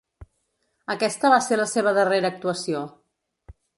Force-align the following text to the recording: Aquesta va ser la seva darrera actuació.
Aquesta 0.93 1.31
va 1.33 1.39
ser 1.49 1.59
la 1.61 1.67
seva 1.73 1.93
darrera 1.99 2.33
actuació. 2.37 2.81